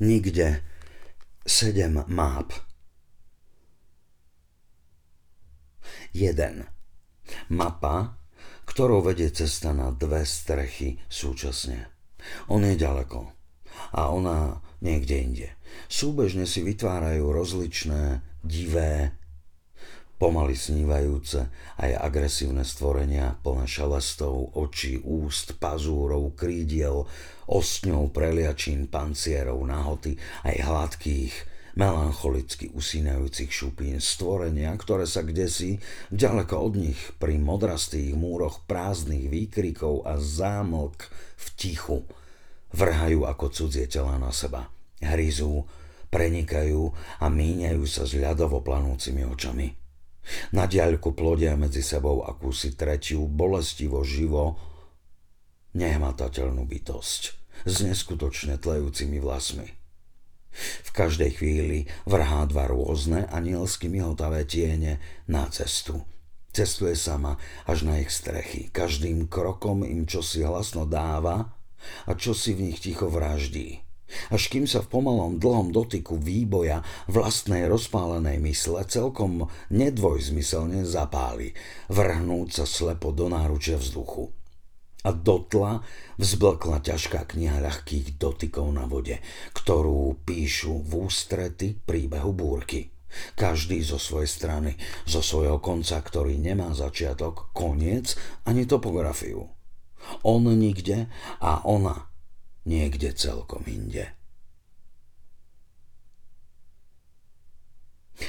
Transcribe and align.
Nikde 0.00 0.62
sedem 1.44 2.04
máp. 2.06 2.52
1. 6.12 6.68
Mapa, 7.48 8.20
ktorou 8.68 9.00
vedie 9.00 9.32
cesta 9.32 9.72
na 9.72 9.92
dve 9.92 10.28
strechy 10.28 11.00
súčasne. 11.08 11.88
On 12.52 12.60
je 12.60 12.76
ďaleko 12.76 13.32
a 13.96 14.12
ona 14.12 14.60
niekde 14.84 15.16
inde. 15.16 15.48
Súbežne 15.88 16.44
si 16.44 16.60
vytvárajú 16.60 17.32
rozličné, 17.32 18.20
divé, 18.44 19.16
pomaly 20.22 20.54
snívajúce 20.54 21.50
aj 21.82 21.98
agresívne 21.98 22.62
stvorenia 22.62 23.42
plné 23.42 23.66
šelestov, 23.66 24.54
očí, 24.54 25.02
úst, 25.02 25.58
pazúrov, 25.58 26.38
krídiel, 26.38 27.10
ostňov, 27.50 28.14
preliačín, 28.14 28.86
pancierov, 28.86 29.58
nahoty, 29.66 30.14
aj 30.46 30.56
hladkých, 30.62 31.34
melancholicky 31.74 32.70
usínajúcich 32.70 33.50
šupín, 33.50 33.98
stvorenia, 33.98 34.70
ktoré 34.78 35.10
sa 35.10 35.26
kdesi, 35.26 35.82
ďaleko 36.14 36.54
od 36.70 36.74
nich, 36.78 37.02
pri 37.18 37.42
modrastých 37.42 38.14
múroch 38.14 38.62
prázdnych 38.70 39.26
výkrikov 39.26 40.06
a 40.06 40.22
zámlk 40.22 41.02
v 41.34 41.46
tichu, 41.58 42.06
vrhajú 42.70 43.26
ako 43.26 43.50
cudzie 43.50 43.90
tela 43.90 44.22
na 44.22 44.30
seba, 44.30 44.70
hryzú, 45.02 45.66
prenikajú 46.14 46.94
a 47.18 47.26
míňajú 47.26 47.82
sa 47.90 48.06
s 48.06 48.14
ľadovo 48.14 48.62
planúcimi 48.62 49.26
očami. 49.26 49.81
Na 50.54 50.70
diaľku 50.70 51.12
plodia 51.12 51.58
medzi 51.58 51.82
sebou 51.82 52.22
akúsi 52.22 52.78
tretiu, 52.78 53.26
bolestivo 53.26 54.06
živo, 54.06 54.58
nehmatateľnú 55.74 56.62
bytosť 56.68 57.22
s 57.66 57.74
neskutočne 57.82 58.58
tlejúcimi 58.58 59.18
vlasmi. 59.18 59.68
V 60.84 60.90
každej 60.92 61.40
chvíli 61.40 61.88
vrhá 62.04 62.44
dva 62.44 62.68
rôzne 62.68 63.24
anielsky 63.32 63.88
mihotavé 63.88 64.44
tiene 64.44 65.00
na 65.24 65.48
cestu. 65.48 66.04
Cestuje 66.52 66.92
sama 66.92 67.40
až 67.64 67.88
na 67.88 67.96
ich 67.96 68.12
strechy. 68.12 68.68
Každým 68.68 69.32
krokom 69.32 69.80
im 69.88 70.04
čosi 70.04 70.44
hlasno 70.44 70.84
dáva 70.84 71.56
a 72.04 72.12
čosi 72.12 72.52
v 72.52 72.68
nich 72.68 72.84
ticho 72.84 73.08
vraždí 73.08 73.80
až 74.30 74.42
kým 74.52 74.68
sa 74.68 74.84
v 74.84 74.90
pomalom 74.92 75.40
dlhom 75.40 75.72
dotyku 75.72 76.20
výboja 76.20 76.84
vlastnej 77.08 77.66
rozpálenej 77.66 78.38
mysle 78.42 78.84
celkom 78.86 79.48
nedvojzmyselne 79.72 80.84
zapáli, 80.84 81.56
vrhnúť 81.88 82.48
sa 82.62 82.64
slepo 82.68 83.10
do 83.10 83.32
náručia 83.32 83.80
vzduchu. 83.80 84.30
A 85.02 85.10
dotla 85.10 85.82
vzblkla 86.22 86.78
ťažká 86.78 87.26
kniha 87.26 87.58
ľahkých 87.58 88.22
dotykov 88.22 88.70
na 88.70 88.86
vode, 88.86 89.18
ktorú 89.50 90.22
píšu 90.22 90.78
v 90.86 91.10
ústrety 91.10 91.74
príbehu 91.74 92.30
búrky. 92.30 92.94
Každý 93.34 93.82
zo 93.82 93.98
svojej 93.98 94.30
strany, 94.30 94.72
zo 95.04 95.20
svojho 95.20 95.58
konca, 95.58 95.98
ktorý 96.00 96.38
nemá 96.38 96.70
začiatok, 96.72 97.50
koniec 97.52 98.14
ani 98.46 98.64
topografiu. 98.64 99.50
On 100.22 100.42
nikde 100.42 101.10
a 101.42 101.62
ona 101.66 102.11
niekde 102.66 103.14
celkom 103.14 103.64
inde. 103.66 104.12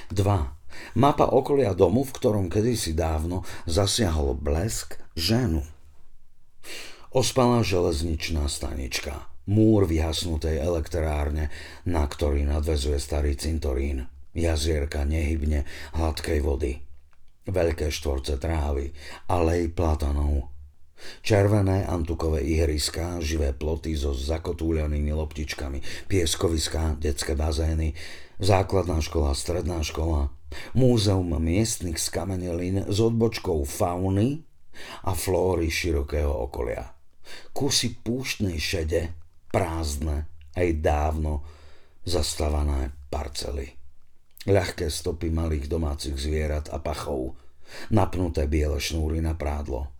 2. 0.09 0.97
Mapa 0.97 1.29
okolia 1.29 1.77
domu, 1.77 2.01
v 2.01 2.15
ktorom 2.17 2.45
kedysi 2.49 2.97
dávno 2.97 3.45
zasiahol 3.69 4.33
blesk 4.33 4.97
ženu. 5.13 5.61
Ospalá 7.13 7.61
železničná 7.61 8.49
stanička, 8.49 9.29
múr 9.45 9.85
vyhasnutej 9.85 10.57
elektrárne, 10.57 11.53
na 11.85 12.09
ktorý 12.09 12.41
nadvezuje 12.49 12.97
starý 12.97 13.37
cintorín, 13.37 14.09
jazierka 14.33 15.05
nehybne 15.05 15.69
hladkej 15.93 16.41
vody, 16.41 16.81
veľké 17.45 17.93
štvorce 17.93 18.41
trávy, 18.41 18.97
alej 19.29 19.69
platanov, 19.77 20.52
Červené 21.23 21.87
antukové 21.87 22.43
ihriská, 22.43 23.19
živé 23.23 23.55
ploty 23.55 23.95
so 23.95 24.11
zakotúľanými 24.11 25.11
loptičkami, 25.15 26.07
pieskoviská, 26.07 26.99
detské 26.99 27.35
bazény, 27.35 27.95
základná 28.39 28.99
škola, 28.99 29.31
stredná 29.35 29.79
škola, 29.83 30.31
múzeum 30.75 31.39
miestnych 31.39 31.97
skamenelín 31.97 32.85
s 32.87 32.97
odbočkou 32.99 33.63
fauny 33.63 34.43
a 35.07 35.11
flóry 35.15 35.69
širokého 35.69 36.31
okolia. 36.49 36.91
Kusy 37.55 38.03
púštnej 38.03 38.59
šede, 38.59 39.15
prázdne, 39.49 40.27
aj 40.53 40.69
dávno 40.83 41.41
zastávané 42.03 42.91
parcely. 43.07 43.73
Ľahké 44.43 44.91
stopy 44.91 45.31
malých 45.31 45.71
domácich 45.71 46.19
zvierat 46.19 46.67
a 46.67 46.83
pachov, 46.83 47.39
napnuté 47.95 48.43
biele 48.43 48.75
šnúry 48.75 49.23
na 49.23 49.39
prádlo– 49.39 49.87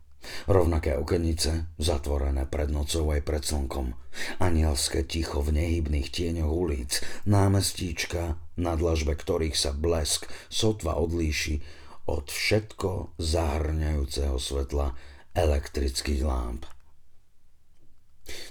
Rovnaké 0.44 1.00
okenice, 1.00 1.72
zatvorené 1.80 2.44
pred 2.44 2.68
nocou 2.68 3.16
aj 3.16 3.24
pred 3.24 3.44
slnkom. 3.48 3.96
Anielské 4.44 5.08
ticho 5.08 5.40
v 5.40 5.56
nehybných 5.56 6.12
tieňoch 6.12 6.52
ulic, 6.52 7.00
námestíčka, 7.24 8.36
na 8.60 8.76
dlažbe 8.76 9.16
ktorých 9.16 9.56
sa 9.56 9.72
blesk 9.72 10.28
sotva 10.52 11.00
odlíši 11.00 11.64
od 12.12 12.28
všetko 12.28 13.16
zahrňajúceho 13.16 14.36
svetla 14.36 14.92
elektrických 15.32 16.28
lámp. 16.28 16.68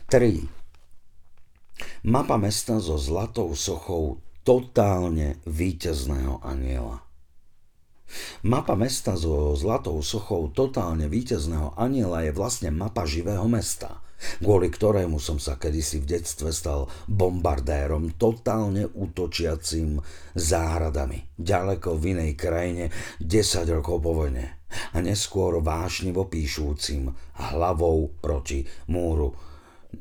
3. 0.09 0.49
Mapa 2.09 2.41
mesta 2.41 2.81
so 2.81 2.97
zlatou 2.97 3.53
sochou 3.53 4.25
totálne 4.43 5.45
víťazného 5.45 6.41
aniela. 6.41 7.05
Mapa 8.43 8.75
mesta 8.75 9.17
so 9.17 9.55
zlatou 9.55 10.03
sochou 10.03 10.51
totálne 10.51 11.09
víťazného 11.09 11.79
aniela 11.79 12.27
je 12.27 12.33
vlastne 12.35 12.71
mapa 12.75 13.09
živého 13.09 13.47
mesta, 13.49 14.03
kvôli 14.39 14.71
ktorému 14.71 15.19
som 15.19 15.39
sa 15.39 15.59
kedysi 15.59 16.03
v 16.03 16.19
detstve 16.19 16.55
stal 16.55 16.87
bombardérom 17.09 18.15
totálne 18.15 18.87
útočiacim 18.87 19.99
záhradami, 20.37 21.35
ďaleko 21.39 21.99
v 21.99 22.03
inej 22.19 22.33
krajine 22.39 22.85
10 23.19 23.77
rokov 23.79 23.99
po 24.03 24.13
vojne 24.15 24.63
a 24.93 24.99
neskôr 25.01 25.61
vášnivo 25.61 26.29
píšúcim 26.29 27.13
hlavou 27.53 28.13
proti 28.21 28.65
múru 28.89 29.33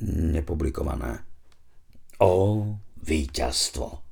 nepublikované. 0.05 1.23
O 2.21 2.63
víťazstvo! 3.01 4.10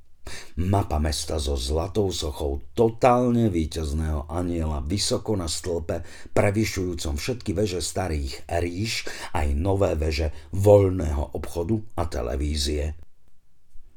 Mapa 0.60 1.00
mesta 1.00 1.40
so 1.40 1.56
zlatou 1.56 2.12
sochou 2.12 2.60
totálne 2.76 3.48
víťazného 3.48 4.28
aniela 4.28 4.84
vysoko 4.84 5.34
na 5.34 5.48
stĺpe, 5.48 6.04
prevyšujúcom 6.36 7.16
všetky 7.16 7.52
veže 7.56 7.80
starých 7.80 8.46
ríš, 8.60 9.08
aj 9.34 9.48
nové 9.56 9.96
veže 9.96 10.36
voľného 10.52 11.34
obchodu 11.34 11.80
a 11.96 12.04
televízie 12.06 13.09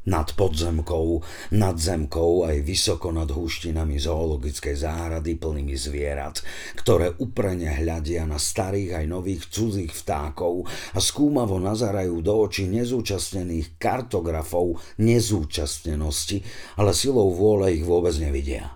nad 0.07 0.35
podzemkou, 0.35 1.23
nad 1.55 1.79
zemkou 1.79 2.43
aj 2.43 2.59
vysoko 2.67 3.15
nad 3.15 3.31
húštinami 3.31 4.03
zoologickej 4.03 4.75
záhrady 4.75 5.39
plnými 5.39 5.77
zvierat, 5.79 6.43
ktoré 6.75 7.15
uprene 7.23 7.71
hľadia 7.71 8.27
na 8.27 8.41
starých 8.41 8.99
aj 8.99 9.05
nových 9.07 9.43
cudzích 9.47 9.95
vtákov 9.95 10.67
a 10.95 10.99
skúmavo 10.99 11.63
nazarajú 11.63 12.19
do 12.19 12.35
očí 12.43 12.67
nezúčastnených 12.67 13.79
kartografov 13.79 14.83
nezúčastnenosti, 14.99 16.43
ale 16.83 16.91
silou 16.91 17.31
vôle 17.31 17.79
ich 17.79 17.87
vôbec 17.87 18.15
nevidia. 18.19 18.75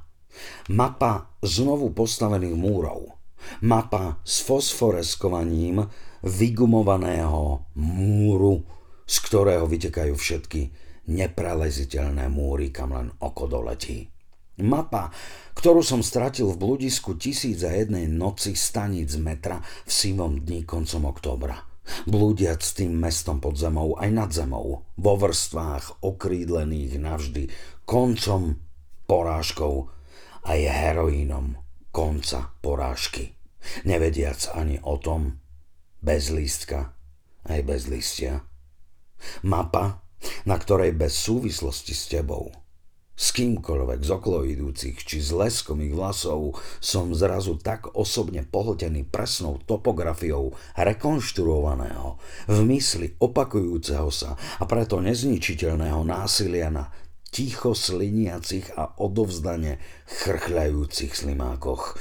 Mapa 0.71 1.35
znovu 1.43 1.91
postavených 1.91 2.55
múrov. 2.55 3.17
Mapa 3.63 4.19
s 4.27 4.43
fosforeskovaním 4.43 5.87
vygumovaného 6.27 7.71
múru, 7.79 8.67
z 9.07 9.17
ktorého 9.23 9.71
vytekajú 9.71 10.15
všetky 10.19 10.86
nepreleziteľné 11.07 12.27
múry, 12.31 12.71
kam 12.75 12.95
len 12.95 13.09
oko 13.23 13.47
doletí. 13.47 14.07
Mapa, 14.57 15.13
ktorú 15.53 15.85
som 15.85 16.01
stratil 16.01 16.49
v 16.49 16.61
bludisku 16.61 17.21
tisíc 17.21 17.61
a 17.61 17.77
jednej 17.77 18.09
noci 18.09 18.57
staníc 18.57 19.13
metra 19.21 19.61
v 19.61 19.91
sivom 19.93 20.41
dni 20.41 20.65
koncom 20.65 21.13
októbra. 21.13 21.61
Blúdiac 22.09 22.65
tým 22.65 22.97
mestom 22.97 23.39
pod 23.39 23.55
zemou 23.61 23.95
aj 24.01 24.11
nad 24.11 24.31
zemou, 24.33 24.83
vo 24.97 25.15
vrstvách 25.15 26.03
okrídlených 26.03 26.99
navždy, 26.99 27.45
koncom 27.85 28.59
porážkou 29.07 29.87
aj 30.49 30.61
heroínom 30.67 31.61
konca 31.93 32.51
porážky. 32.59 33.37
Nevediac 33.85 34.51
ani 34.57 34.81
o 34.83 34.97
tom, 34.99 35.37
bez 36.01 36.33
lístka, 36.33 36.97
aj 37.45 37.61
bez 37.67 37.93
listia. 37.93 38.47
Mapa, 39.43 40.06
na 40.47 40.57
ktorej 40.57 40.95
bez 40.95 41.19
súvislosti 41.19 41.93
s 41.93 42.09
tebou 42.09 42.55
s 43.17 43.33
kýmkoľvek 43.33 44.01
z 44.05 44.11
okolo 44.13 44.45
idúcich 44.45 45.01
či 45.01 45.25
s 45.25 45.33
leskom 45.33 45.81
ich 45.81 45.97
vlasov 45.97 46.61
som 46.85 47.17
zrazu 47.17 47.57
tak 47.57 47.97
osobne 47.97 48.45
pohltený 48.45 49.09
presnou 49.09 49.57
topografiou 49.65 50.53
rekonštruovaného, 50.77 52.21
v 52.53 52.59
mysli 52.69 53.17
opakujúceho 53.17 54.13
sa 54.13 54.37
a 54.37 54.65
preto 54.69 55.01
nezničiteľného 55.01 56.05
násilia 56.05 56.69
na 56.69 56.93
ticho 57.33 57.73
sliniacich 57.73 58.77
a 58.77 59.01
odovzdane 59.01 59.81
chrchľajúcich 60.05 61.17
slimákoch. 61.17 61.97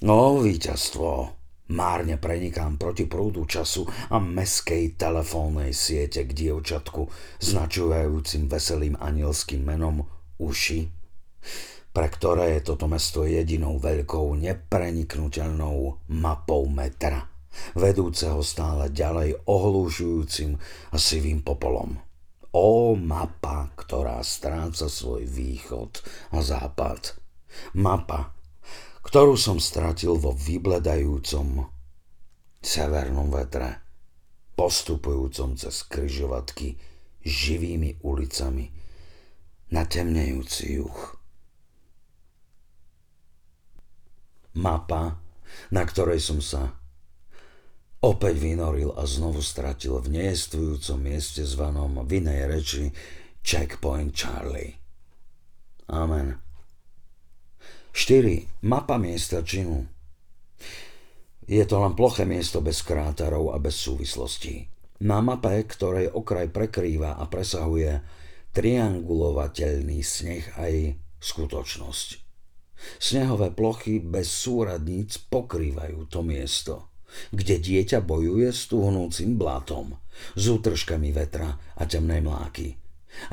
No, 0.00 0.40
víťazstvo, 0.40 1.39
Márne 1.70 2.18
prenikám 2.18 2.74
proti 2.82 3.06
prúdu 3.06 3.46
času 3.46 3.86
a 4.10 4.18
meskej 4.18 4.98
telefónnej 4.98 5.70
siete 5.70 6.26
k 6.26 6.34
dievčatku, 6.34 7.06
značujúcim 7.38 8.50
veselým 8.50 8.98
anielským 8.98 9.62
menom 9.62 10.02
uši, 10.42 10.90
pre 11.94 12.06
ktoré 12.10 12.58
je 12.58 12.74
toto 12.74 12.90
mesto 12.90 13.22
jedinou 13.22 13.78
veľkou 13.78 14.34
nepreniknutelnou 14.42 16.10
mapou 16.10 16.66
metra, 16.66 17.30
vedúceho 17.78 18.42
stále 18.42 18.90
ďalej 18.90 19.38
ohlúžujúcim 19.46 20.58
a 20.90 20.96
sivým 20.98 21.46
popolom. 21.46 22.02
Ó 22.50 22.98
mapa, 22.98 23.70
ktorá 23.78 24.18
stráca 24.26 24.90
svoj 24.90 25.22
východ 25.22 26.02
a 26.34 26.42
západ. 26.42 27.14
Mapa, 27.78 28.34
ktorú 29.00 29.34
som 29.36 29.56
stratil 29.56 30.16
vo 30.20 30.36
vybledajúcom 30.36 31.66
severnom 32.60 33.32
vetre, 33.32 33.80
postupujúcom 34.54 35.56
cez 35.56 35.88
kryžovatky 35.88 36.76
živými 37.24 38.04
ulicami 38.04 38.68
na 39.72 39.88
temnejúci 39.88 40.76
juh. 40.76 41.00
Mapa, 44.60 45.16
na 45.70 45.82
ktorej 45.86 46.20
som 46.20 46.42
sa 46.42 46.74
opäť 48.02 48.36
vynoril 48.40 48.92
a 48.96 49.06
znovu 49.06 49.40
stratil 49.40 49.96
v 50.00 50.20
nejestvujúcom 50.20 50.98
mieste 51.00 51.46
zvanom 51.46 52.02
v 52.04 52.10
inej 52.20 52.40
reči 52.50 52.84
Checkpoint 53.40 54.12
Charlie. 54.12 54.76
Amen. 55.88 56.49
4. 57.90 58.62
Mapa 58.70 59.02
miesta 59.02 59.42
činu. 59.42 59.82
Je 61.50 61.64
to 61.66 61.82
len 61.82 61.98
ploché 61.98 62.22
miesto 62.22 62.62
bez 62.62 62.86
kráterov 62.86 63.50
a 63.50 63.58
bez 63.58 63.82
súvislostí. 63.82 64.70
Na 65.02 65.18
mape, 65.18 65.66
ktorej 65.66 66.14
okraj 66.14 66.54
prekrýva 66.54 67.18
a 67.18 67.26
presahuje 67.26 67.98
triangulovateľný 68.54 69.98
sneh 70.06 70.44
aj 70.54 70.94
skutočnosť. 71.18 72.08
Snehové 73.02 73.50
plochy 73.50 73.98
bez 73.98 74.30
súradníc 74.30 75.18
pokrývajú 75.26 76.06
to 76.06 76.22
miesto, 76.22 76.74
kde 77.34 77.58
dieťa 77.58 78.06
bojuje 78.06 78.54
s 78.54 78.70
tuhnúcim 78.70 79.34
blatom, 79.34 79.98
s 80.38 80.44
útržkami 80.46 81.10
vetra 81.10 81.58
a 81.74 81.82
temnej 81.90 82.22
mláky, 82.22 82.70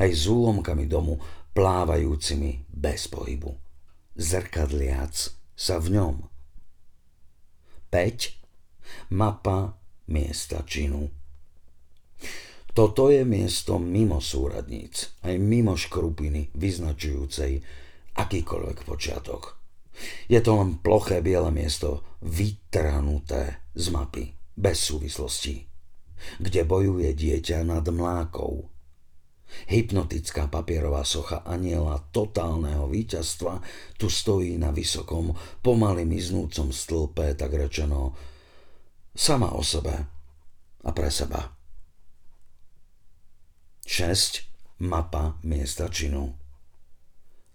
aj 0.01 0.09
s 0.09 0.25
úlomkami 0.25 0.89
domu 0.89 1.21
plávajúcimi 1.53 2.65
bez 2.67 3.05
pohybu, 3.07 3.66
zrkadliac 4.17 5.13
sa 5.53 5.77
v 5.77 5.87
ňom. 5.93 6.15
5. 7.93 9.13
Mapa 9.13 9.77
miesta 10.09 10.65
činu. 10.65 11.07
Toto 12.73 13.09
je 13.09 13.25
miesto 13.25 13.81
mimo 13.81 14.21
súradníc, 14.21 15.17
aj 15.25 15.33
mimo 15.41 15.73
škrupiny 15.73 16.53
vyznačujúcej 16.53 17.57
akýkoľvek 18.17 18.77
počiatok. 18.85 19.57
Je 20.29 20.37
to 20.45 20.61
len 20.61 20.77
ploché 20.77 21.25
biele 21.25 21.49
miesto, 21.49 22.05
vytrhnuté 22.21 23.65
z 23.73 23.85
mapy, 23.89 24.29
bez 24.53 24.77
súvislostí, 24.77 25.65
kde 26.37 26.61
bojuje 26.69 27.17
dieťa 27.17 27.65
nad 27.65 27.85
mlákou. 27.89 28.69
Hypnotická 29.67 30.47
papierová 30.47 31.03
socha 31.07 31.43
aniela 31.47 31.99
totálneho 32.11 32.87
víťazstva 32.87 33.59
tu 33.97 34.07
stojí 34.11 34.55
na 34.59 34.71
vysokom, 34.71 35.35
pomaly 35.63 36.03
miznúcom 36.05 36.71
stĺpe, 36.71 37.35
tak 37.35 37.51
rečeno, 37.55 38.13
sama 39.15 39.51
o 39.57 39.63
sebe 39.65 39.95
a 40.83 40.89
pre 40.93 41.09
seba. 41.09 41.57
6. 43.87 44.83
Mapa 44.83 45.39
miesta 45.41 45.89
činu. 45.89 46.35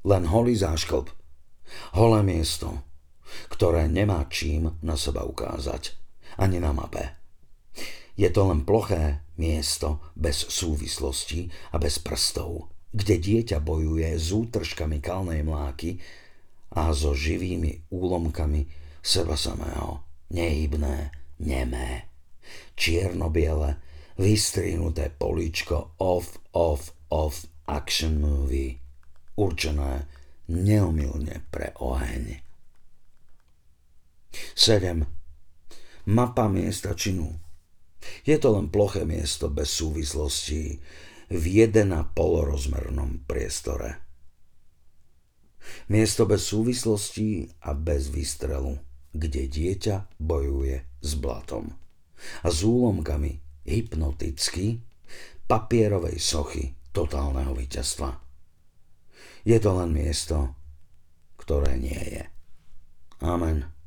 Len 0.03 0.25
holý 0.27 0.59
zášklb. 0.59 1.06
Holé 1.95 2.21
miesto, 2.27 2.83
ktoré 3.53 3.87
nemá 3.87 4.27
čím 4.27 4.75
na 4.83 4.99
seba 4.99 5.23
ukázať. 5.23 5.95
Ani 6.41 6.59
na 6.59 6.75
mape. 6.75 7.22
Je 8.23 8.31
to 8.31 8.55
len 8.55 8.63
ploché 8.63 9.27
miesto 9.35 9.99
bez 10.15 10.47
súvislosti 10.47 11.51
a 11.75 11.83
bez 11.83 11.99
prstov, 11.99 12.71
kde 12.95 13.19
dieťa 13.19 13.59
bojuje 13.59 14.15
s 14.15 14.31
útržkami 14.31 15.03
kalnej 15.03 15.43
mláky 15.43 15.99
a 16.71 16.95
so 16.95 17.19
živými 17.19 17.91
úlomkami 17.91 18.71
seba 19.03 19.35
samého. 19.35 20.07
Nehybné, 20.31 21.11
nemé, 21.43 22.07
čierno-biele, 22.79 23.83
vystrinuté 24.15 25.11
políčko 25.11 25.99
off, 25.99 26.39
off, 26.55 26.95
off 27.11 27.43
action 27.67 28.23
movie, 28.23 28.79
určené 29.35 30.07
neomilne 30.47 31.43
pre 31.51 31.75
oheň. 31.75 32.39
7. 34.55 36.07
Mapa 36.07 36.47
miesta 36.47 36.95
činu. 36.95 37.51
Je 38.23 38.37
to 38.38 38.55
len 38.55 38.69
ploché 38.69 39.03
miesto 39.09 39.49
bez 39.49 39.73
súvislostí 39.73 40.79
v 41.32 41.44
1,5 41.64 42.12
rozmernom 42.49 43.25
priestore. 43.25 44.05
Miesto 45.88 46.26
bez 46.26 46.43
súvislostí 46.47 47.49
a 47.62 47.73
bez 47.73 48.11
výstrelu, 48.11 48.76
kde 49.14 49.47
dieťa 49.47 50.19
bojuje 50.19 50.82
s 51.00 51.11
blatom 51.17 51.73
a 52.43 52.49
s 52.50 52.62
úlomkami 52.62 53.38
hypnoticky 53.67 54.82
papierovej 55.47 56.19
sochy 56.19 56.75
totálneho 56.91 57.55
víťazstva. 57.55 58.19
Je 59.43 59.59
to 59.59 59.70
len 59.75 59.91
miesto, 59.91 60.55
ktoré 61.38 61.75
nie 61.79 61.99
je. 61.99 62.25
Amen. 63.23 63.81